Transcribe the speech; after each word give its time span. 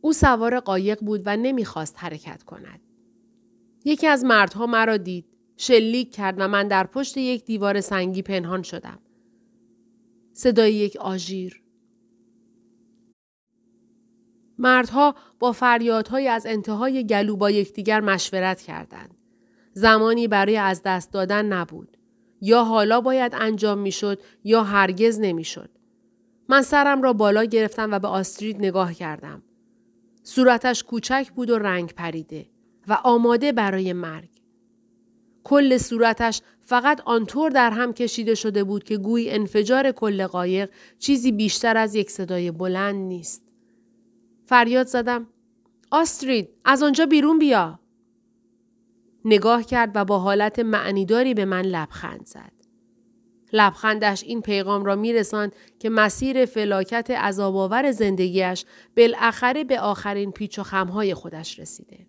او 0.00 0.12
سوار 0.12 0.60
قایق 0.60 1.00
بود 1.00 1.22
و 1.24 1.36
نمی‌خواست 1.36 1.94
حرکت 1.98 2.42
کند. 2.42 2.80
یکی 3.84 4.06
از 4.06 4.24
مردها 4.24 4.66
مرا 4.66 4.96
دید. 4.96 5.26
شلیک 5.56 6.14
کرد 6.14 6.34
و 6.38 6.48
من 6.48 6.68
در 6.68 6.86
پشت 6.86 7.16
یک 7.16 7.44
دیوار 7.44 7.80
سنگی 7.80 8.22
پنهان 8.22 8.62
شدم. 8.62 8.98
صدای 10.32 10.74
یک 10.74 10.96
آژیر. 10.96 11.62
مردها 14.58 15.14
با 15.38 15.52
فریادهای 15.52 16.28
از 16.28 16.46
انتهای 16.46 17.06
گلو 17.06 17.36
با 17.36 17.50
یکدیگر 17.50 18.00
مشورت 18.00 18.60
کردند. 18.60 19.14
زمانی 19.72 20.28
برای 20.28 20.56
از 20.56 20.82
دست 20.84 21.12
دادن 21.12 21.46
نبود. 21.46 21.96
یا 22.40 22.64
حالا 22.64 23.00
باید 23.00 23.32
انجام 23.34 23.78
می‌شد 23.78 24.22
یا 24.44 24.62
هرگز 24.62 25.20
نمی‌شد. 25.20 25.70
من 26.48 26.62
سرم 26.62 27.02
را 27.02 27.12
بالا 27.12 27.44
گرفتم 27.44 27.92
و 27.92 27.98
به 27.98 28.08
آسترید 28.08 28.56
نگاه 28.56 28.94
کردم. 28.94 29.42
صورتش 30.28 30.84
کوچک 30.84 31.28
بود 31.34 31.50
و 31.50 31.58
رنگ 31.58 31.92
پریده 31.92 32.46
و 32.88 32.92
آماده 33.04 33.52
برای 33.52 33.92
مرگ. 33.92 34.28
کل 35.44 35.78
صورتش 35.78 36.42
فقط 36.60 37.00
آنطور 37.00 37.50
در 37.50 37.70
هم 37.70 37.92
کشیده 37.92 38.34
شده 38.34 38.64
بود 38.64 38.84
که 38.84 38.96
گویی 38.96 39.30
انفجار 39.30 39.92
کل 39.92 40.26
قایق 40.26 40.70
چیزی 40.98 41.32
بیشتر 41.32 41.76
از 41.76 41.94
یک 41.94 42.10
صدای 42.10 42.50
بلند 42.50 42.96
نیست. 42.96 43.42
فریاد 44.46 44.86
زدم 44.86 45.26
آسترید 45.90 46.48
از 46.64 46.82
آنجا 46.82 47.06
بیرون 47.06 47.38
بیا. 47.38 47.80
نگاه 49.24 49.62
کرد 49.62 49.90
و 49.94 50.04
با 50.04 50.18
حالت 50.18 50.58
معنیداری 50.58 51.34
به 51.34 51.44
من 51.44 51.62
لبخند 51.62 52.26
زد. 52.26 52.55
لبخندش 53.52 54.24
این 54.24 54.42
پیغام 54.42 54.84
را 54.84 54.96
میرساند 54.96 55.56
که 55.78 55.90
مسیر 55.90 56.44
فلاکت 56.44 57.10
عذابآور 57.10 57.90
زندگیش 57.90 58.64
بالاخره 58.96 59.64
به 59.64 59.80
آخرین 59.80 60.32
پیچ 60.32 60.58
و 60.58 60.62
خمهای 60.62 61.14
خودش 61.14 61.58
رسیده. 61.58 62.06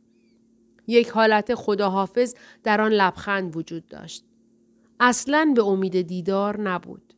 یک 0.87 1.09
حالت 1.09 1.55
خداحافظ 1.55 2.35
در 2.63 2.81
آن 2.81 2.91
لبخند 2.91 3.57
وجود 3.57 3.87
داشت. 3.87 4.25
اصلا 4.99 5.51
به 5.55 5.63
امید 5.63 6.01
دیدار 6.01 6.61
نبود. 6.61 7.13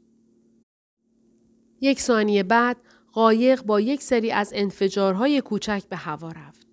یک 1.81 1.99
ثانیه 1.99 2.43
بعد 2.43 2.77
قایق 3.11 3.61
با 3.61 3.81
یک 3.81 4.01
سری 4.01 4.31
از 4.31 4.51
انفجارهای 4.55 5.41
کوچک 5.41 5.83
به 5.89 5.95
هوا 5.95 6.31
رفت. 6.31 6.67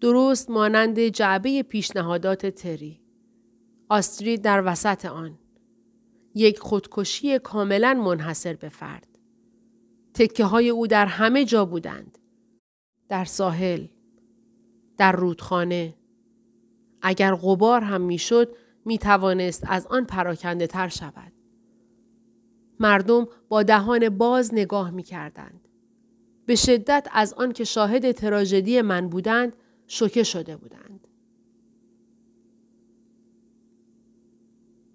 درست 0.00 0.50
مانند 0.50 1.00
جعبه 1.00 1.62
پیشنهادات 1.62 2.46
تری. 2.46 3.00
آسترید 3.88 4.42
در 4.42 4.62
وسط 4.66 5.04
آن. 5.04 5.38
یک 6.34 6.58
خودکشی 6.58 7.38
کاملا 7.38 7.94
منحصر 7.94 8.54
به 8.54 8.68
فرد. 8.68 9.18
تکه 10.14 10.44
های 10.44 10.68
او 10.68 10.86
در 10.86 11.06
همه 11.06 11.44
جا 11.44 11.64
بودند. 11.64 12.18
در 13.08 13.24
ساحل. 13.24 13.86
در 14.96 15.12
رودخانه. 15.12 15.94
اگر 17.02 17.34
غبار 17.34 17.80
هم 17.80 18.00
می‌شد 18.00 18.56
می 18.84 18.98
توانست 18.98 19.64
از 19.66 19.86
آن 19.86 20.04
پراکنده 20.04 20.66
تر 20.66 20.88
شود. 20.88 21.32
مردم 22.80 23.28
با 23.48 23.62
دهان 23.62 24.08
باز 24.08 24.54
نگاه 24.54 24.90
می 24.90 25.02
کردند. 25.02 25.68
به 26.46 26.54
شدت 26.54 27.08
از 27.12 27.34
آن 27.34 27.52
که 27.52 27.64
شاهد 27.64 28.12
تراژدی 28.12 28.82
من 28.82 29.08
بودند 29.08 29.56
شوکه 29.86 30.22
شده 30.22 30.56
بودند. 30.56 31.08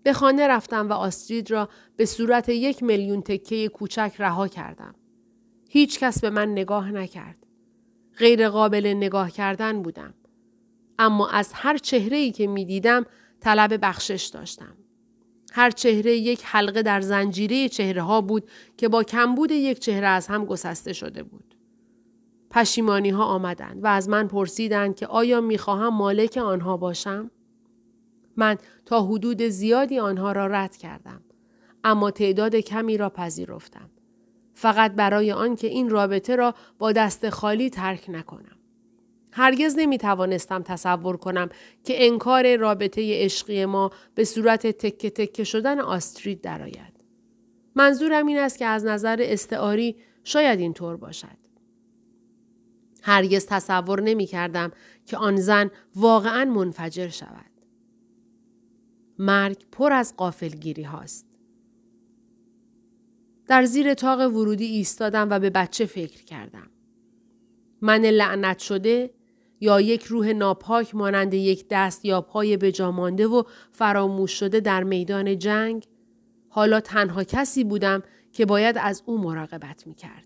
به 0.09 0.13
خانه 0.13 0.47
رفتم 0.47 0.89
و 0.89 0.93
آسترید 0.93 1.52
را 1.52 1.69
به 1.95 2.05
صورت 2.05 2.49
یک 2.49 2.83
میلیون 2.83 3.21
تکه 3.21 3.67
کوچک 3.67 4.13
رها 4.19 4.47
کردم. 4.47 4.95
هیچ 5.69 5.99
کس 5.99 6.21
به 6.21 6.29
من 6.29 6.51
نگاه 6.51 6.91
نکرد. 6.91 7.38
غیر 8.17 8.49
قابل 8.49 8.93
نگاه 8.97 9.31
کردن 9.31 9.81
بودم. 9.81 10.13
اما 10.99 11.29
از 11.29 11.51
هر 11.53 11.77
چهره 11.77 12.17
ای 12.17 12.31
که 12.31 12.47
می 12.47 12.66
دیدم 12.66 13.05
طلب 13.39 13.85
بخشش 13.85 14.25
داشتم. 14.25 14.78
هر 15.51 15.72
چهره 15.72 16.16
یک 16.16 16.41
حلقه 16.44 16.81
در 16.81 17.01
زنجیره 17.01 17.69
چهره 17.69 18.01
ها 18.01 18.22
بود 18.22 18.50
که 18.78 18.88
با 18.88 19.03
کمبود 19.03 19.51
یک 19.51 19.79
چهره 19.79 20.07
از 20.07 20.28
هم 20.28 20.45
گسسته 20.45 20.94
شده 20.94 21.23
بود. 21.23 21.55
پشیمانی 22.51 23.09
ها 23.09 23.25
آمدند 23.25 23.84
و 23.84 23.88
از 23.88 24.09
من 24.09 24.28
پرسیدند 24.28 24.95
که 24.95 25.07
آیا 25.07 25.41
می 25.41 25.57
خواهم 25.57 25.94
مالک 25.94 26.38
آنها 26.38 26.78
باشم؟ 26.78 27.31
من 28.39 28.57
تا 28.85 29.05
حدود 29.05 29.41
زیادی 29.41 30.00
آنها 30.00 30.31
را 30.31 30.47
رد 30.47 30.77
کردم. 30.77 31.22
اما 31.83 32.11
تعداد 32.11 32.55
کمی 32.55 32.97
را 32.97 33.09
پذیرفتم. 33.09 33.89
فقط 34.53 34.91
برای 34.91 35.31
آنکه 35.31 35.67
این 35.67 35.89
رابطه 35.89 36.35
را 36.35 36.53
با 36.79 36.91
دست 36.91 37.29
خالی 37.29 37.69
ترک 37.69 38.05
نکنم. 38.09 38.55
هرگز 39.31 39.75
نمی 39.78 39.97
توانستم 39.97 40.63
تصور 40.63 41.17
کنم 41.17 41.49
که 41.83 42.07
انکار 42.07 42.55
رابطه 42.55 43.23
عشقی 43.23 43.66
ما 43.66 43.91
به 44.16 44.23
صورت 44.23 44.67
تکه 44.67 45.09
تکه 45.09 45.44
شدن 45.44 45.79
آسترید 45.79 46.41
درآید. 46.41 46.99
منظورم 47.75 48.25
این 48.25 48.38
است 48.38 48.57
که 48.57 48.66
از 48.66 48.85
نظر 48.85 49.17
استعاری 49.22 49.95
شاید 50.23 50.59
اینطور 50.59 50.97
باشد. 50.97 51.38
هرگز 53.01 53.45
تصور 53.45 54.01
نمی 54.01 54.25
کردم 54.25 54.72
که 55.05 55.17
آن 55.17 55.35
زن 55.35 55.72
واقعا 55.95 56.45
منفجر 56.45 57.07
شود. 57.07 57.48
مرگ 59.19 59.66
پر 59.72 59.94
از 59.94 60.13
قافلگیری 60.18 60.84
هاست. 60.84 61.25
در 63.47 63.66
زیر 63.66 63.94
تاق 63.94 64.19
ورودی 64.19 64.66
ایستادم 64.66 65.28
و 65.30 65.40
به 65.40 65.50
بچه 65.50 65.85
فکر 65.85 66.24
کردم. 66.24 66.69
من 67.81 68.02
لعنت 68.02 68.59
شده 68.59 69.13
یا 69.59 69.81
یک 69.81 70.03
روح 70.03 70.28
ناپاک 70.28 70.96
مانند 70.96 71.34
یک 71.34 71.66
دست 71.69 72.06
یا 72.06 72.22
پای 72.22 72.58
بجامانده 72.58 73.28
و 73.28 73.44
فراموش 73.72 74.31
شده 74.31 74.59
در 74.59 74.84
میدان 74.84 75.40
جنگ 75.40 75.88
حالا 76.50 76.79
تنها 76.79 77.24
کسی 77.24 77.63
بودم 77.63 78.03
که 78.31 78.46
باید 78.46 78.78
از 78.81 79.03
او 79.06 79.18
مراقبت 79.18 79.88
می 79.88 79.96
کرد. 79.96 80.25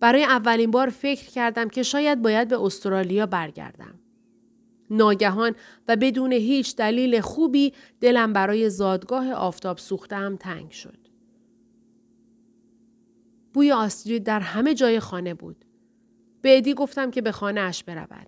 برای 0.00 0.24
اولین 0.24 0.70
بار 0.70 0.88
فکر 0.90 1.30
کردم 1.30 1.68
که 1.68 1.82
شاید 1.82 2.22
باید 2.22 2.48
به 2.48 2.62
استرالیا 2.62 3.26
برگردم. 3.26 3.94
ناگهان 4.90 5.54
و 5.88 5.96
بدون 5.96 6.32
هیچ 6.32 6.76
دلیل 6.76 7.20
خوبی 7.20 7.72
دلم 8.00 8.32
برای 8.32 8.70
زادگاه 8.70 9.32
آفتاب 9.32 9.78
سوختم 9.78 10.36
تنگ 10.36 10.70
شد. 10.70 11.08
بوی 13.54 13.72
آسترید 13.72 14.24
در 14.24 14.40
همه 14.40 14.74
جای 14.74 15.00
خانه 15.00 15.34
بود. 15.34 15.64
به 16.42 16.56
ادی 16.56 16.74
گفتم 16.74 17.10
که 17.10 17.22
به 17.22 17.32
خانه 17.32 17.60
اش 17.60 17.84
برود. 17.84 18.26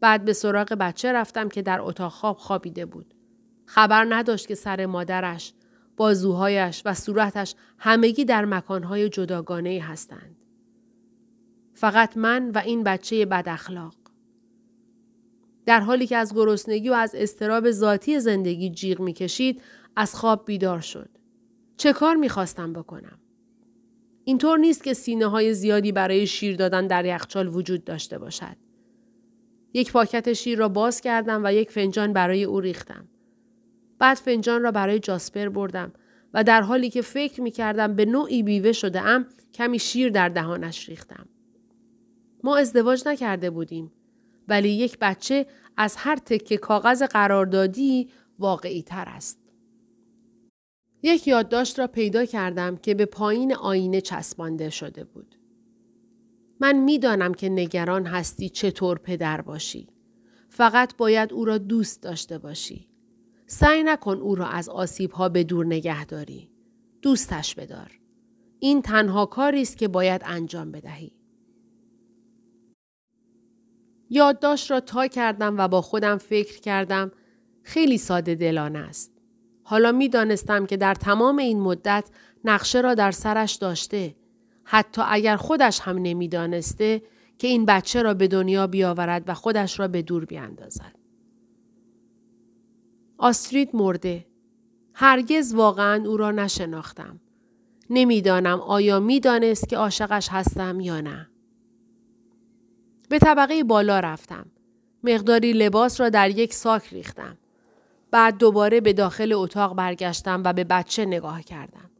بعد 0.00 0.24
به 0.24 0.32
سراغ 0.32 0.72
بچه 0.72 1.12
رفتم 1.12 1.48
که 1.48 1.62
در 1.62 1.80
اتاق 1.80 2.12
خواب 2.12 2.36
خوابیده 2.36 2.86
بود. 2.86 3.14
خبر 3.66 4.06
نداشت 4.08 4.46
که 4.46 4.54
سر 4.54 4.86
مادرش، 4.86 5.54
بازوهایش 5.96 6.82
و 6.84 6.94
صورتش 6.94 7.54
همگی 7.78 8.24
در 8.24 8.44
مکانهای 8.44 9.08
جداگانه 9.08 9.80
هستند. 9.80 10.36
فقط 11.74 12.16
من 12.16 12.50
و 12.50 12.58
این 12.58 12.84
بچه 12.84 13.26
بد 13.26 13.44
اخلاق. 13.46 13.94
در 15.68 15.80
حالی 15.80 16.06
که 16.06 16.16
از 16.16 16.34
گرسنگی 16.34 16.88
و 16.88 16.92
از 16.92 17.14
استراب 17.14 17.70
ذاتی 17.70 18.20
زندگی 18.20 18.70
جیغ 18.70 19.00
می‌کشید 19.00 19.62
از 19.96 20.14
خواب 20.14 20.46
بیدار 20.46 20.80
شد. 20.80 21.08
چه 21.76 21.92
کار 21.92 22.16
می‌خواستم 22.16 22.72
بکنم؟ 22.72 23.18
اینطور 24.24 24.58
نیست 24.58 24.84
که 24.84 24.94
سینه 24.94 25.26
های 25.26 25.54
زیادی 25.54 25.92
برای 25.92 26.26
شیر 26.26 26.56
دادن 26.56 26.86
در 26.86 27.04
یخچال 27.04 27.48
وجود 27.48 27.84
داشته 27.84 28.18
باشد. 28.18 28.56
یک 29.74 29.92
پاکت 29.92 30.32
شیر 30.32 30.58
را 30.58 30.68
باز 30.68 31.00
کردم 31.00 31.40
و 31.44 31.52
یک 31.52 31.70
فنجان 31.70 32.12
برای 32.12 32.44
او 32.44 32.60
ریختم. 32.60 33.08
بعد 33.98 34.16
فنجان 34.16 34.62
را 34.62 34.70
برای 34.70 34.98
جاسپر 34.98 35.48
بردم 35.48 35.92
و 36.34 36.44
در 36.44 36.62
حالی 36.62 36.90
که 36.90 37.02
فکر 37.02 37.40
می 37.40 37.50
کردم 37.50 37.94
به 37.94 38.04
نوعی 38.04 38.42
بیوه 38.42 38.72
شده 38.72 39.00
ام 39.00 39.26
کمی 39.54 39.78
شیر 39.78 40.08
در 40.08 40.28
دهانش 40.28 40.88
ریختم. 40.88 41.28
ما 42.44 42.56
ازدواج 42.56 43.08
نکرده 43.08 43.50
بودیم 43.50 43.92
ولی 44.48 44.68
یک 44.68 44.98
بچه 45.00 45.46
از 45.76 45.96
هر 45.96 46.16
تکه 46.16 46.56
کاغذ 46.56 47.02
قراردادی 47.02 48.08
واقعی 48.38 48.82
تر 48.82 49.04
است. 49.08 49.38
یک 51.02 51.28
یادداشت 51.28 51.78
را 51.78 51.86
پیدا 51.86 52.24
کردم 52.24 52.76
که 52.76 52.94
به 52.94 53.06
پایین 53.06 53.54
آینه 53.54 54.00
چسبانده 54.00 54.70
شده 54.70 55.04
بود. 55.04 55.34
من 56.60 56.76
می‌دانم 56.76 57.34
که 57.34 57.48
نگران 57.48 58.06
هستی 58.06 58.48
چطور 58.48 58.98
پدر 58.98 59.40
باشی. 59.40 59.88
فقط 60.48 60.96
باید 60.96 61.32
او 61.32 61.44
را 61.44 61.58
دوست 61.58 62.02
داشته 62.02 62.38
باشی. 62.38 62.88
سعی 63.46 63.82
نکن 63.82 64.16
او 64.16 64.34
را 64.34 64.46
از 64.46 64.68
آسیب 64.68 65.10
ها 65.10 65.28
به 65.28 65.44
دور 65.44 65.66
نگه 65.66 66.04
داری. 66.04 66.50
دوستش 67.02 67.54
بدار. 67.54 68.00
این 68.60 68.82
تنها 68.82 69.26
کاری 69.26 69.62
است 69.62 69.78
که 69.78 69.88
باید 69.88 70.22
انجام 70.24 70.72
بدهی. 70.72 71.17
یادداشت 74.10 74.70
را 74.70 74.80
تا 74.80 75.06
کردم 75.06 75.58
و 75.58 75.68
با 75.68 75.82
خودم 75.82 76.18
فکر 76.18 76.60
کردم 76.60 77.12
خیلی 77.62 77.98
ساده 77.98 78.34
دلانه 78.34 78.78
است. 78.78 79.12
حالا 79.62 79.92
می 79.92 80.08
دانستم 80.08 80.66
که 80.66 80.76
در 80.76 80.94
تمام 80.94 81.38
این 81.38 81.60
مدت 81.60 82.10
نقشه 82.44 82.80
را 82.80 82.94
در 82.94 83.10
سرش 83.10 83.54
داشته. 83.54 84.14
حتی 84.64 85.02
اگر 85.06 85.36
خودش 85.36 85.80
هم 85.80 85.98
نمی‌دانسته 85.98 87.02
که 87.38 87.48
این 87.48 87.66
بچه 87.66 88.02
را 88.02 88.14
به 88.14 88.28
دنیا 88.28 88.66
بیاورد 88.66 89.24
و 89.26 89.34
خودش 89.34 89.80
را 89.80 89.88
به 89.88 90.02
دور 90.02 90.24
بیاندازد. 90.24 90.98
آسترید 93.18 93.76
مرده. 93.76 94.26
هرگز 94.94 95.54
واقعا 95.54 96.08
او 96.08 96.16
را 96.16 96.30
نشناختم. 96.30 97.20
نمی‌دانم 97.90 98.60
آیا 98.60 99.00
می‌دانست 99.00 99.68
که 99.68 99.76
عاشقش 99.76 100.28
هستم 100.30 100.80
یا 100.80 101.00
نه. 101.00 101.28
به 103.08 103.18
طبقه 103.18 103.64
بالا 103.64 104.00
رفتم. 104.00 104.46
مقداری 105.04 105.52
لباس 105.52 106.00
را 106.00 106.08
در 106.08 106.30
یک 106.30 106.54
ساک 106.54 106.92
ریختم. 106.92 107.38
بعد 108.10 108.38
دوباره 108.38 108.80
به 108.80 108.92
داخل 108.92 109.32
اتاق 109.32 109.74
برگشتم 109.74 110.42
و 110.44 110.52
به 110.52 110.64
بچه 110.64 111.04
نگاه 111.04 111.42
کردم. 111.42 111.90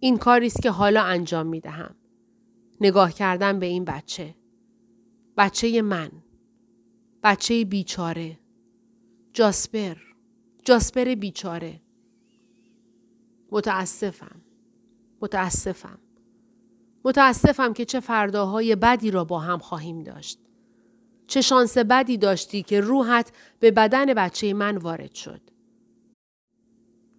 این 0.00 0.18
کاری 0.18 0.46
است 0.46 0.62
که 0.62 0.70
حالا 0.70 1.02
انجام 1.02 1.46
می 1.46 1.60
دهم. 1.60 1.94
نگاه 2.80 3.12
کردم 3.12 3.58
به 3.58 3.66
این 3.66 3.84
بچه. 3.84 4.34
بچه 5.36 5.82
من. 5.82 6.10
بچه 7.22 7.64
بیچاره. 7.64 8.38
جاسپر. 9.32 9.96
جاسپر 10.64 11.14
بیچاره. 11.14 11.80
متاسفم. 13.52 14.40
متاسفم. 15.20 15.98
متاسفم 17.04 17.72
که 17.72 17.84
چه 17.84 18.00
فرداهای 18.00 18.76
بدی 18.76 19.10
را 19.10 19.24
با 19.24 19.38
هم 19.38 19.58
خواهیم 19.58 20.02
داشت. 20.02 20.38
چه 21.26 21.40
شانس 21.40 21.78
بدی 21.78 22.16
داشتی 22.18 22.62
که 22.62 22.80
روحت 22.80 23.32
به 23.60 23.70
بدن 23.70 24.14
بچه 24.14 24.54
من 24.54 24.76
وارد 24.76 25.14
شد. 25.14 25.40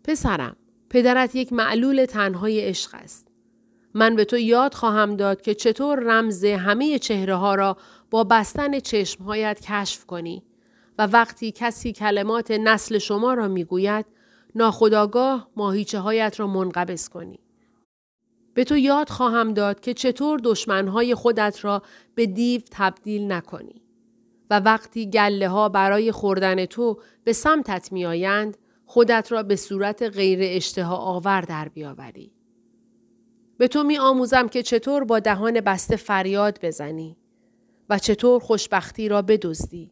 پسرم، 0.04 0.56
پدرت 0.89 1.36
یک 1.36 1.54
معلول 1.54 2.06
تنهای 2.06 2.62
عشق 2.62 2.95
است. 2.95 3.28
من 3.94 4.16
به 4.16 4.25
تو 4.25 4.38
یاد 4.38 4.74
خواهم 4.74 5.16
داد 5.16 5.42
که 5.42 5.54
چطور 5.54 6.00
رمز 6.00 6.45
همه 6.45 7.00
چهره 7.00 7.36
ها 7.36 7.56
را 7.56 7.77
با 8.10 8.24
بستن 8.24 8.80
چشمهایت 8.80 9.60
کشف 9.62 10.06
کنی 10.06 10.44
و 10.98 11.07
وقتی 11.07 11.51
کسی 11.51 11.94
کلمات 11.94 12.51
نسل 12.51 12.98
شما 12.98 13.34
را 13.34 13.48
می‌گوید 13.48 14.06
ناخداگاه 14.56 15.50
ماهیچه 15.56 16.00
هایت 16.00 16.39
را 16.39 16.48
منقبض 16.48 17.10
کنی. 17.10 17.39
به 18.62 18.66
تو 18.66 18.78
یاد 18.78 19.10
خواهم 19.10 19.54
داد 19.54 19.80
که 19.80 19.94
چطور 19.94 20.40
دشمنهای 20.44 21.16
خودت 21.16 21.66
را 21.66 21.81
به 22.16 22.25
دیو 22.25 22.62
تبدیل 22.72 23.31
نکنی. 23.31 23.81
و 24.50 24.60
وقتی 24.60 25.10
گله 25.10 25.48
ها 25.48 25.69
برای 25.69 26.12
خوردن 26.12 26.66
تو 26.66 27.00
به 27.24 27.34
سمتت 27.34 27.92
می 27.92 28.06
آیند، 28.06 28.58
خودت 28.86 29.31
را 29.31 29.44
به 29.44 29.56
صورت 29.56 30.04
غیر 30.04 30.40
اشتها 30.42 30.98
آور 30.98 31.42
در 31.42 31.68
بیاوری. 31.68 32.31
به 33.58 33.68
تو 33.68 33.84
می 33.84 33.98
آموزم 33.98 34.48
که 34.48 34.63
چطور 34.63 35.04
با 35.04 35.19
دهان 35.19 35.62
بسته 35.62 35.96
فریاد 35.96 36.60
بزنی 36.62 37.18
و 37.90 38.00
چطور 38.00 38.40
خوشبختی 38.40 39.10
را 39.10 39.22
بدزدی. 39.22 39.92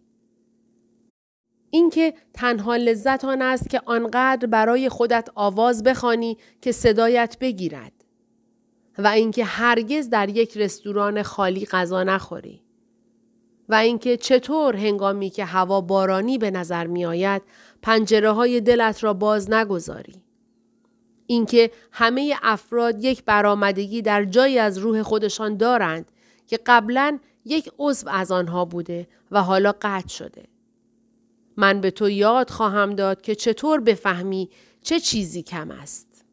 اینکه 1.69 2.13
تنها 2.33 2.75
لذت 2.75 3.25
آن 3.25 3.41
است 3.41 3.69
که 3.69 3.81
آنقدر 3.85 4.47
برای 4.47 4.89
خودت 4.89 5.29
آواز 5.35 5.83
بخوانی 5.83 6.37
که 6.61 6.71
صدایت 6.71 7.37
بگیرد 7.39 7.98
و 8.99 9.07
اینکه 9.07 9.45
هرگز 9.45 10.09
در 10.09 10.29
یک 10.29 10.57
رستوران 10.57 11.23
خالی 11.23 11.65
غذا 11.65 12.03
نخوری. 12.03 12.61
و 13.69 13.75
اینکه 13.75 14.17
چطور 14.17 14.75
هنگامی 14.75 15.29
که 15.29 15.45
هوا 15.45 15.81
بارانی 15.81 16.37
به 16.37 16.51
نظر 16.51 16.87
می 16.87 17.05
آید 17.05 17.41
پنجره 17.81 18.31
های 18.31 18.61
دلت 18.61 19.03
را 19.03 19.13
باز 19.13 19.51
نگذاری. 19.51 20.23
اینکه 21.27 21.71
همه 21.91 22.35
افراد 22.43 23.03
یک 23.03 23.23
برآمدگی 23.25 24.01
در 24.01 24.25
جایی 24.25 24.59
از 24.59 24.77
روح 24.77 25.01
خودشان 25.01 25.57
دارند 25.57 26.11
که 26.47 26.59
قبلا 26.65 27.19
یک 27.45 27.71
عضو 27.79 28.09
از 28.09 28.31
آنها 28.31 28.65
بوده 28.65 29.07
و 29.31 29.43
حالا 29.43 29.73
قطع 29.81 30.07
شده. 30.07 30.43
من 31.57 31.81
به 31.81 31.91
تو 31.91 32.09
یاد 32.09 32.49
خواهم 32.49 32.95
داد 32.95 33.21
که 33.21 33.35
چطور 33.35 33.79
بفهمی 33.79 34.49
چه 34.81 34.99
چیزی 34.99 35.43
کم 35.43 35.71
است. 35.71 36.25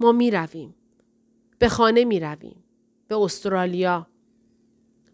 ما 0.00 0.12
می 0.12 0.30
رویم. 0.30 0.74
به 1.60 1.68
خانه 1.68 2.04
می 2.04 2.20
رویم. 2.20 2.64
به 3.08 3.16
استرالیا. 3.16 4.06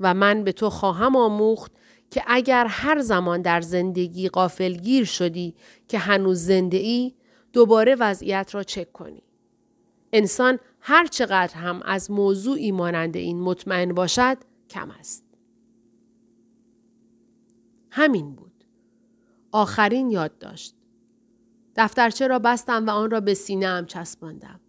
و 0.01 0.15
من 0.15 0.45
به 0.45 0.53
تو 0.53 0.71
خواهم 0.71 1.17
آموخت 1.17 1.73
که 2.11 2.23
اگر 2.27 2.67
هر 2.67 3.01
زمان 3.01 3.43
در 3.43 3.61
زندگی 3.61 4.31
گیر 4.83 5.05
شدی 5.05 5.55
که 5.89 5.99
هنوز 5.99 6.39
زنده 6.39 6.77
ای 6.77 7.15
دوباره 7.53 7.95
وضعیت 7.95 8.55
را 8.55 8.63
چک 8.63 8.93
کنی. 8.93 9.23
انسان 10.13 10.59
هر 10.81 11.07
چقدر 11.07 11.55
هم 11.55 11.83
از 11.85 12.11
موضوعی 12.11 12.73
مانند 12.73 13.17
این 13.17 13.41
مطمئن 13.41 13.95
باشد 13.95 14.37
کم 14.71 14.91
است. 14.91 15.25
همین 17.91 18.35
بود. 18.35 18.65
آخرین 19.53 20.11
یاد 20.11 20.39
داشت. 20.39 20.75
دفترچه 21.77 22.27
را 22.27 22.39
بستم 22.39 22.87
و 22.87 22.91
آن 22.91 23.11
را 23.11 23.21
به 23.21 23.35
سینه 23.35 23.67
هم 23.67 23.87
چسباندم. 23.87 24.61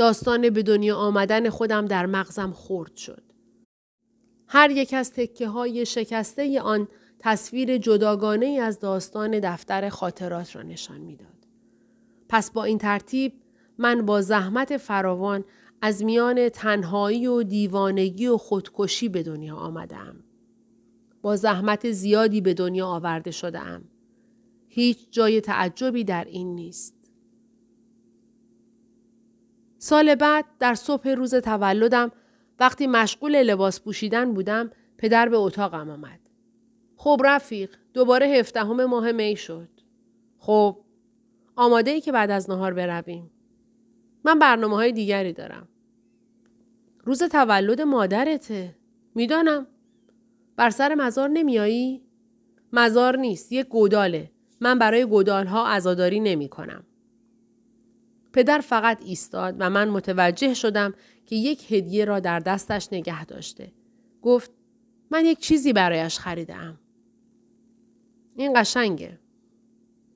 داستان 0.00 0.50
به 0.50 0.62
دنیا 0.62 0.96
آمدن 0.96 1.50
خودم 1.50 1.86
در 1.86 2.06
مغزم 2.06 2.50
خورد 2.50 2.96
شد. 2.96 3.22
هر 4.46 4.70
یک 4.70 4.94
از 4.94 5.12
تکه 5.12 5.48
های 5.48 5.86
شکسته 5.86 6.60
آن 6.60 6.88
تصویر 7.18 7.78
جداگانه 7.78 8.46
ای 8.46 8.58
از 8.58 8.78
داستان 8.78 9.40
دفتر 9.40 9.88
خاطرات 9.88 10.56
را 10.56 10.62
نشان 10.62 11.00
می‌داد. 11.00 11.46
پس 12.28 12.50
با 12.50 12.64
این 12.64 12.78
ترتیب 12.78 13.32
من 13.78 14.06
با 14.06 14.20
زحمت 14.20 14.76
فراوان 14.76 15.44
از 15.82 16.04
میان 16.04 16.48
تنهایی 16.48 17.26
و 17.26 17.42
دیوانگی 17.42 18.26
و 18.26 18.36
خودکشی 18.36 19.08
به 19.08 19.22
دنیا 19.22 19.56
آمدم. 19.56 20.24
با 21.22 21.36
زحمت 21.36 21.90
زیادی 21.90 22.40
به 22.40 22.54
دنیا 22.54 22.86
آورده 22.86 23.30
شدم. 23.30 23.84
هیچ 24.68 25.10
جای 25.10 25.40
تعجبی 25.40 26.04
در 26.04 26.24
این 26.24 26.54
نیست. 26.54 26.99
سال 29.82 30.14
بعد 30.14 30.44
در 30.58 30.74
صبح 30.74 31.08
روز 31.08 31.34
تولدم 31.34 32.12
وقتی 32.60 32.86
مشغول 32.86 33.42
لباس 33.42 33.80
پوشیدن 33.80 34.34
بودم 34.34 34.70
پدر 34.98 35.28
به 35.28 35.36
اتاقم 35.36 35.90
آمد. 35.90 36.20
خب 36.96 37.20
رفیق 37.24 37.76
دوباره 37.94 38.26
هفدهم 38.26 38.84
ماه 38.84 39.12
می 39.12 39.36
شد. 39.36 39.68
خب 40.38 40.76
آماده 41.56 41.90
ای 41.90 42.00
که 42.00 42.12
بعد 42.12 42.30
از 42.30 42.50
نهار 42.50 42.74
برویم. 42.74 43.30
من 44.24 44.38
برنامه 44.38 44.76
های 44.76 44.92
دیگری 44.92 45.32
دارم. 45.32 45.68
روز 47.04 47.22
تولد 47.22 47.80
مادرته. 47.80 48.76
می‌دانم. 49.14 49.66
بر 50.56 50.70
سر 50.70 50.94
مزار 50.94 51.28
نمیایی؟ 51.28 52.02
مزار 52.72 53.16
نیست. 53.16 53.52
یک 53.52 53.68
گوداله. 53.68 54.30
من 54.60 54.78
برای 54.78 55.04
گودال 55.04 55.46
ها 55.46 55.66
عزاداری 55.66 56.20
نمی 56.20 56.48
کنم. 56.48 56.84
پدر 58.32 58.58
فقط 58.58 59.02
ایستاد 59.04 59.56
و 59.58 59.70
من 59.70 59.88
متوجه 59.88 60.54
شدم 60.54 60.94
که 61.26 61.36
یک 61.36 61.72
هدیه 61.72 62.04
را 62.04 62.20
در 62.20 62.40
دستش 62.40 62.88
نگه 62.92 63.24
داشته. 63.24 63.72
گفت 64.22 64.50
من 65.10 65.24
یک 65.24 65.38
چیزی 65.38 65.72
برایش 65.72 66.18
خریدم. 66.18 66.78
این 68.36 68.52
قشنگه. 68.60 69.18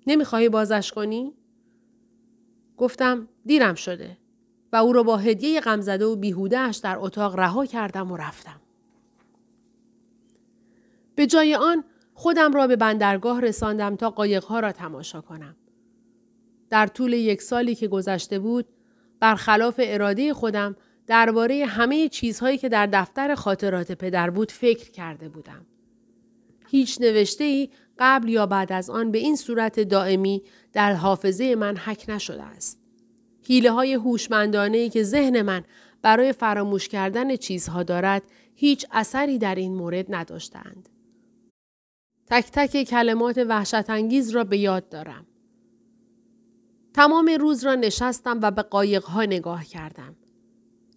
نمی‌خواهی 0.06 0.49
بازش 0.49 0.92
کنی؟ 0.92 1.33
گفتم 2.76 3.28
دیرم 3.47 3.75
شده 3.75 4.18
و 4.73 4.76
او 4.76 4.92
را 4.92 5.02
با 5.02 5.16
هدیه 5.16 5.61
غمزده 5.61 6.04
و 6.04 6.16
بیهودهش 6.16 6.76
در 6.76 6.97
اتاق 6.99 7.37
رها 7.37 7.66
کردم 7.66 8.12
و 8.12 8.16
رفتم. 8.16 8.61
به 11.14 11.26
جای 11.26 11.54
آن 11.54 11.85
خودم 12.14 12.52
را 12.52 12.66
به 12.66 12.76
بندرگاه 12.76 13.40
رساندم 13.40 13.97
تا 13.97 14.11
قایقها 14.11 14.61
را 14.61 14.73
تماشا 14.73 15.21
کنم. 15.21 15.56
در 16.71 16.87
طول 16.87 17.12
یک 17.12 17.42
سالی 17.42 17.75
که 17.75 17.88
گذشته 17.88 18.38
بود 18.38 18.66
برخلاف 19.21 19.80
اراده 19.83 20.35
خودم 20.35 20.76
درباره 21.06 21.66
همه 21.66 22.09
چیزهایی 22.09 22.59
که 22.59 22.68
در 22.68 22.87
دفتر 22.87 23.35
خاطرات 23.35 23.92
پدر 23.92 24.30
بود 24.30 24.52
فکر 24.52 24.90
کرده 24.90 25.28
بودم. 25.28 25.66
هیچ 26.68 27.00
نوشته 27.00 27.44
ای 27.44 27.68
قبل 27.99 28.28
یا 28.28 28.47
بعد 28.47 28.73
از 28.73 28.90
آن 28.90 29.11
به 29.11 29.18
این 29.18 29.37
صورت 29.37 29.80
دائمی 29.80 30.42
در 30.73 30.92
حافظه 30.92 31.54
من 31.54 31.76
حک 31.76 32.04
نشده 32.09 32.42
است. 32.42 32.80
حیله 33.47 33.71
های 33.71 33.94
هوشمندانه 33.94 34.88
که 34.88 35.02
ذهن 35.02 35.42
من 35.42 35.64
برای 36.02 36.33
فراموش 36.33 36.88
کردن 36.88 37.37
چیزها 37.37 37.83
دارد 37.83 38.23
هیچ 38.54 38.87
اثری 38.90 39.38
در 39.38 39.54
این 39.54 39.75
مورد 39.75 40.14
نداشتند. 40.14 40.88
تک 42.26 42.50
تک 42.52 42.83
کلمات 42.83 43.38
وحشت 43.38 43.90
انگیز 43.90 44.30
را 44.30 44.44
به 44.44 44.59
یاد 44.59 44.88
دارم. 44.88 45.26
تمام 46.95 47.31
روز 47.41 47.65
را 47.65 47.75
نشستم 47.75 48.41
و 48.43 48.51
به 48.51 48.63
قایقها 48.63 49.23
نگاه 49.23 49.65
کردم. 49.65 50.17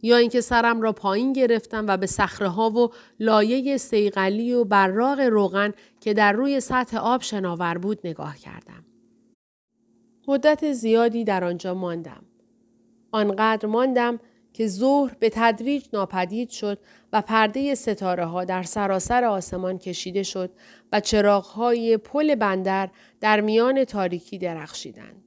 یا 0.02 0.18
اینکه 0.18 0.42
سرم 0.42 0.82
را 0.82 0.94
پایین 0.94 1.34
گرفتم 1.34 1.86
و 1.88 1.98
به 1.98 2.06
صخره 2.06 2.48
ها 2.48 2.70
و 2.70 2.90
لایه 3.20 3.78
سیغلی 3.78 4.54
و 4.54 4.64
براغ 4.64 5.20
روغن 5.20 5.74
که 6.02 6.14
در 6.14 6.34
روی 6.34 6.60
سطح 6.60 6.98
آب 6.98 7.22
شناور 7.22 7.78
بود 7.78 8.00
نگاه 8.04 8.38
کردم. 8.38 8.86
مدت 10.28 10.74
زیادی 10.74 11.24
در 11.24 11.44
آنجا 11.44 11.74
ماندم. 11.74 12.24
آنقدر 13.12 13.68
ماندم 13.68 14.20
که 14.54 14.68
ظهر 14.68 15.16
به 15.20 15.30
تدریج 15.34 15.86
ناپدید 15.94 16.50
شد 16.50 16.80
و 17.14 17.22
پرده 17.22 17.76
ستاره 17.76 18.26
ها 18.26 18.46
در 18.46 18.64
سراسر 18.64 19.24
آسمان 19.24 19.78
کشیده 19.78 20.24
شد 20.24 20.52
و 20.92 21.00
چراغ 21.00 21.46
های 21.46 21.98
پل 21.98 22.36
بندر 22.36 22.90
در 23.22 23.42
میان 23.42 23.84
تاریکی 23.84 24.38
درخشیدند. 24.38 25.27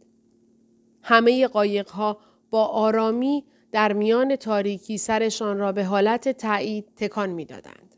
همه 1.03 1.47
قایق 1.47 1.89
ها 1.89 2.19
با 2.51 2.65
آرامی 2.65 3.45
در 3.73 3.93
میان 3.93 4.37
تاریکی 4.37 4.99
سرشان 4.99 5.59
را 5.59 5.73
به 5.73 5.85
حالت 5.85 6.29
تایید 6.29 6.95
تکان 6.97 7.31
می‌دادند. 7.31 7.95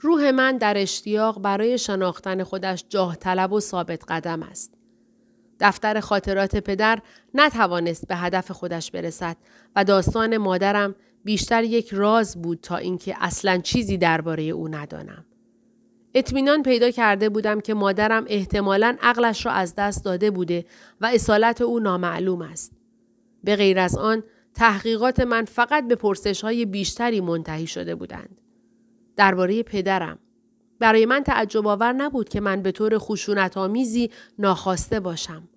روح 0.00 0.30
من 0.30 0.56
در 0.56 0.78
اشتیاق 0.78 1.40
برای 1.42 1.78
شناختن 1.78 2.42
خودش 2.42 2.84
جاه 2.88 3.16
طلب 3.16 3.52
و 3.52 3.60
ثابت 3.60 4.04
قدم 4.08 4.42
است. 4.42 4.74
دفتر 5.60 6.00
خاطرات 6.00 6.56
پدر 6.56 7.02
نتوانست 7.34 8.08
به 8.08 8.16
هدف 8.16 8.50
خودش 8.50 8.90
برسد 8.90 9.36
و 9.76 9.84
داستان 9.84 10.36
مادرم 10.36 10.94
بیشتر 11.24 11.64
یک 11.64 11.88
راز 11.92 12.42
بود 12.42 12.60
تا 12.60 12.76
اینکه 12.76 13.16
اصلا 13.20 13.58
چیزی 13.58 13.96
درباره 13.98 14.42
او 14.42 14.68
ندانم. 14.68 15.24
اطمینان 16.14 16.62
پیدا 16.62 16.90
کرده 16.90 17.28
بودم 17.28 17.60
که 17.60 17.74
مادرم 17.74 18.24
احتمالا 18.28 18.96
عقلش 19.02 19.46
را 19.46 19.52
از 19.52 19.74
دست 19.74 20.04
داده 20.04 20.30
بوده 20.30 20.64
و 21.00 21.06
اصالت 21.06 21.60
او 21.60 21.80
نامعلوم 21.80 22.42
است. 22.42 22.72
به 23.44 23.56
غیر 23.56 23.78
از 23.78 23.96
آن 23.96 24.22
تحقیقات 24.54 25.20
من 25.20 25.44
فقط 25.44 25.88
به 25.88 25.94
پرسش 25.94 26.44
های 26.44 26.64
بیشتری 26.64 27.20
منتهی 27.20 27.66
شده 27.66 27.94
بودند. 27.94 28.40
درباره 29.16 29.62
پدرم. 29.62 30.18
برای 30.78 31.06
من 31.06 31.22
تعجب 31.22 31.66
آور 31.66 31.92
نبود 31.92 32.28
که 32.28 32.40
من 32.40 32.62
به 32.62 32.72
طور 32.72 32.98
خشونت 32.98 33.56
آمیزی 33.56 34.10
ناخواسته 34.38 35.00
باشم. 35.00 35.48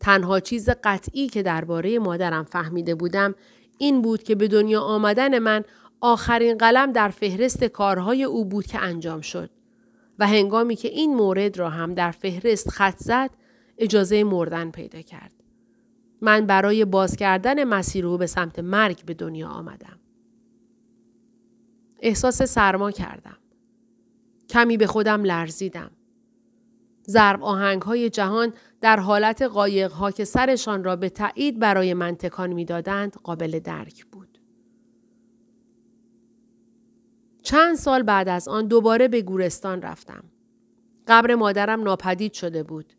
تنها 0.00 0.40
چیز 0.40 0.68
قطعی 0.84 1.28
که 1.28 1.42
درباره 1.42 1.98
مادرم 1.98 2.44
فهمیده 2.44 2.94
بودم 2.94 3.34
این 3.78 4.02
بود 4.02 4.22
که 4.22 4.34
به 4.34 4.48
دنیا 4.48 4.80
آمدن 4.80 5.38
من 5.38 5.64
آخرین 6.00 6.58
قلم 6.58 6.92
در 6.92 7.08
فهرست 7.08 7.64
کارهای 7.64 8.24
او 8.24 8.44
بود 8.44 8.66
که 8.66 8.78
انجام 8.78 9.20
شد 9.20 9.50
و 10.20 10.26
هنگامی 10.26 10.76
که 10.76 10.88
این 10.88 11.14
مورد 11.14 11.58
را 11.58 11.70
هم 11.70 11.94
در 11.94 12.10
فهرست 12.10 12.68
خط 12.68 12.98
زد 12.98 13.30
اجازه 13.78 14.24
مردن 14.24 14.70
پیدا 14.70 15.00
کرد. 15.02 15.32
من 16.20 16.46
برای 16.46 16.84
باز 16.84 17.16
کردن 17.16 17.64
مسیر 17.64 18.06
او 18.06 18.18
به 18.18 18.26
سمت 18.26 18.58
مرگ 18.58 19.04
به 19.04 19.14
دنیا 19.14 19.48
آمدم. 19.48 19.98
احساس 22.00 22.42
سرما 22.42 22.90
کردم. 22.90 23.36
کمی 24.48 24.76
به 24.76 24.86
خودم 24.86 25.24
لرزیدم. 25.24 25.90
ضرب 27.08 27.44
آهنگ 27.44 27.82
های 27.82 28.10
جهان 28.10 28.52
در 28.80 29.00
حالت 29.00 29.42
قایق 29.42 29.92
ها 29.92 30.10
که 30.10 30.24
سرشان 30.24 30.84
را 30.84 30.96
به 30.96 31.08
تایید 31.08 31.58
برای 31.58 31.94
من 31.94 32.14
تکان 32.16 32.52
می‌دادند 32.52 33.16
قابل 33.22 33.58
درک 33.58 34.06
بود. 34.06 34.29
چند 37.50 37.76
سال 37.76 38.02
بعد 38.02 38.28
از 38.28 38.48
آن 38.48 38.66
دوباره 38.66 39.08
به 39.08 39.22
گورستان 39.22 39.82
رفتم. 39.82 40.24
قبر 41.06 41.34
مادرم 41.34 41.82
ناپدید 41.82 42.32
شده 42.32 42.62
بود. 42.62 42.92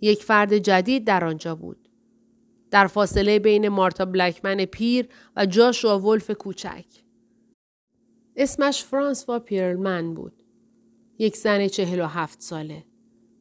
یک 0.00 0.22
فرد 0.24 0.58
جدید 0.58 1.06
در 1.06 1.24
آنجا 1.24 1.54
بود. 1.54 1.88
در 2.70 2.86
فاصله 2.86 3.38
بین 3.38 3.68
مارتا 3.68 4.04
بلکمن 4.04 4.64
پیر 4.64 5.08
و 5.36 5.46
جاشوا 5.46 5.98
ولف 5.98 6.30
کوچک. 6.30 6.84
اسمش 8.36 8.84
فرانسوا 8.84 9.38
پیرلمن 9.38 10.14
بود. 10.14 10.42
یک 11.18 11.36
زن 11.36 11.68
چهل 11.68 12.00
و 12.00 12.06
هفت 12.06 12.40
ساله. 12.40 12.84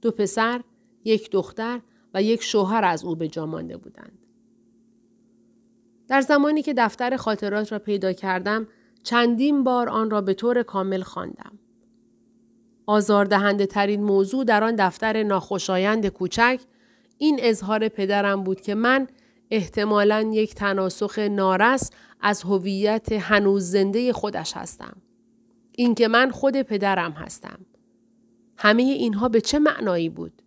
دو 0.02 0.12
پسر، 0.12 0.62
یک 1.04 1.32
دختر 1.32 1.82
و 2.14 2.24
یک 2.24 2.44
شوهر 2.44 2.86
از 2.86 3.04
او 3.04 3.16
به 3.16 3.28
جا 3.28 3.46
مانده 3.46 3.78
بودند. 3.78 4.26
در 6.08 6.22
زمانی 6.22 6.62
که 6.62 6.74
دفتر 6.78 7.18
خاطرات 7.18 7.72
را 7.72 7.80
پیدا 7.80 8.14
کردم، 8.14 8.68
چندین 9.04 9.64
بار 9.64 9.90
آن 9.90 10.10
را 10.10 10.22
به 10.22 10.34
طور 10.34 10.64
کامل 10.64 11.02
خواندم. 11.02 11.60
آزاردهنده 12.86 13.66
ترین 13.66 14.04
موضوع 14.04 14.44
در 14.44 14.64
آن 14.64 14.76
دفتر 14.76 15.24
ناخوشایند 15.24 16.08
کوچک 16.08 16.62
این 17.18 17.40
اظهار 17.42 17.88
پدرم 17.88 18.44
بود 18.44 18.62
که 18.62 18.76
من 18.76 19.08
احتمالا 19.52 20.30
یک 20.34 20.56
تناسخ 20.56 21.20
نارس 21.20 21.92
از 22.22 22.44
هویت 22.44 23.12
هنوز 23.12 23.64
زنده 23.64 24.14
خودش 24.14 24.58
هستم. 24.58 24.98
اینکه 25.72 26.08
من 26.08 26.32
خود 26.32 26.62
پدرم 26.62 27.12
هستم. 27.12 27.60
همه 28.58 28.84
اینها 28.84 29.30
به 29.30 29.42
چه 29.42 29.60
معنایی 29.60 30.10
بود؟ 30.10 30.42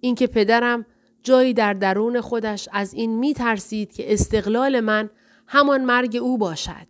اینکه 0.00 0.26
پدرم 0.26 0.86
جایی 1.22 1.54
در 1.54 1.74
درون 1.74 2.20
خودش 2.20 2.68
از 2.72 2.94
این 2.94 3.18
می 3.18 3.34
ترسید 3.34 3.92
که 3.92 4.12
استقلال 4.12 4.80
من 4.80 5.10
همان 5.46 5.84
مرگ 5.84 6.16
او 6.16 6.38
باشد. 6.38 6.89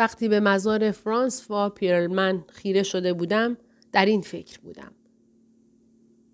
وقتی 0.00 0.28
به 0.28 0.40
مزار 0.40 0.90
فرانس 0.90 1.50
و 1.50 1.68
پیرلمن 1.68 2.44
خیره 2.48 2.82
شده 2.82 3.12
بودم 3.12 3.56
در 3.92 4.06
این 4.06 4.20
فکر 4.20 4.60
بودم. 4.60 4.92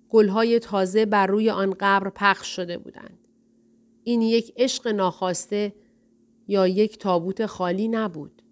گلهای 0.09 0.59
تازه 0.59 1.07
بر 1.07 1.27
روی 1.27 1.51
آن 1.51 1.75
قبر 1.81 2.11
پخش 2.11 2.57
شده 2.57 2.79
بودند. 2.79 3.19
این 4.05 4.23
یک 4.23 4.53
عشق 4.57 4.89
ناخواسته 4.89 5.73
یا 6.49 6.67
یک 6.67 6.99
تابوت 6.99 7.47
خالی 7.47 7.89
نبود. 7.89 8.43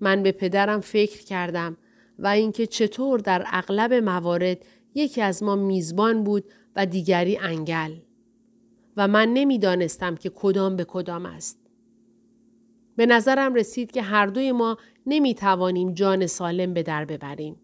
من 0.00 0.22
به 0.22 0.32
پدرم 0.32 0.80
فکر 0.80 1.24
کردم 1.24 1.76
و 2.18 2.26
اینکه 2.26 2.66
چطور 2.66 3.20
در 3.20 3.44
اغلب 3.46 3.92
موارد 3.92 4.64
یکی 4.94 5.22
از 5.22 5.42
ما 5.42 5.56
میزبان 5.56 6.24
بود 6.24 6.44
و 6.76 6.86
دیگری 6.86 7.36
انگل 7.36 7.92
و 8.96 9.08
من 9.08 9.28
نمی‌دانستم 9.28 10.14
که 10.14 10.30
کدام 10.34 10.76
به 10.76 10.84
کدام 10.84 11.26
است. 11.26 11.65
به 12.96 13.06
نظرم 13.06 13.54
رسید 13.54 13.90
که 13.90 14.02
هر 14.02 14.26
دوی 14.26 14.52
ما 14.52 14.76
نمی 15.06 15.34
توانیم 15.34 15.92
جان 15.92 16.26
سالم 16.26 16.74
به 16.74 16.82
در 16.82 17.04
ببریم. 17.04 17.56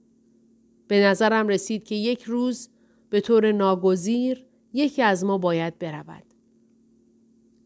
به 0.89 1.05
نظرم 1.05 1.49
رسید 1.49 1.85
که 1.85 1.95
یک 1.95 2.23
روز 2.23 2.69
به 3.11 3.21
طور 3.21 3.53
ناگزیر 3.53 4.47
یکی 4.73 5.03
از 5.03 5.25
ما 5.25 5.39
باید 5.39 5.79
برود. 5.79 6.25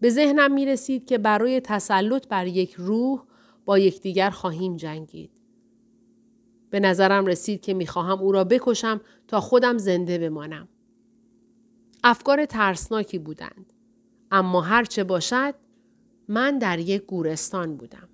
به 0.00 0.10
ذهنم 0.10 0.52
می 0.52 0.66
رسید 0.66 1.06
که 1.06 1.18
برای 1.18 1.60
تسلط 1.60 2.28
بر 2.28 2.46
یک 2.46 2.74
روح 2.74 3.22
با 3.64 3.78
یکدیگر 3.78 4.30
خواهیم 4.30 4.76
جنگید. 4.76 5.30
به 6.70 6.80
نظرم 6.80 7.26
رسید 7.26 7.60
که 7.60 7.74
می‌خواهم 7.74 8.18
او 8.20 8.32
را 8.32 8.44
بکشم 8.44 9.00
تا 9.28 9.40
خودم 9.40 9.78
زنده 9.78 10.18
بمانم. 10.18 10.68
افکار 12.04 12.44
ترسناکی 12.44 13.18
بودند. 13.18 13.72
اما 14.30 14.60
هرچه 14.60 15.04
باشد 15.04 15.54
من 16.28 16.58
در 16.58 16.78
یک 16.78 17.02
گورستان 17.02 17.76
بودم. 17.76 18.08